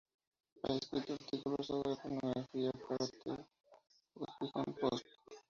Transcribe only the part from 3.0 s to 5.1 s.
"The Huffington Post".